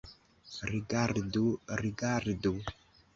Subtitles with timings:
[0.71, 1.43] Rigardu,
[1.81, 2.53] rigardu!